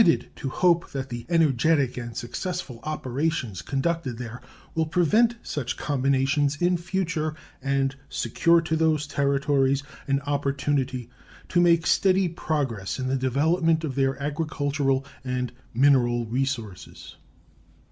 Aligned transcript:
From 0.03 0.07
recent 0.09 0.19
information 0.19 0.33
we 0.33 0.35
are 0.35 0.41
permitted 0.41 0.55
to 0.57 0.67
hope 0.67 0.91
that 0.93 1.09
the 1.09 1.25
energetic 1.29 1.97
and 1.97 2.17
successful 2.17 2.79
operations 2.81 3.61
conducted 3.61 4.17
there 4.17 4.41
will 4.73 4.87
prevent 4.87 5.35
such 5.43 5.77
combinations 5.77 6.59
in 6.59 6.75
future 6.77 7.35
and 7.61 7.95
secure 8.09 8.61
to 8.61 8.75
those 8.75 9.05
Territories 9.05 9.83
an 10.07 10.19
opportunity 10.21 11.11
to 11.49 11.61
make 11.61 11.85
steady 11.85 12.27
progress 12.27 12.97
in 12.97 13.09
the 13.09 13.15
development 13.15 13.83
of 13.83 13.93
their 13.93 14.19
agricultural 14.19 15.05
and 15.23 15.51
mineral 15.71 16.25
resources. 16.25 17.17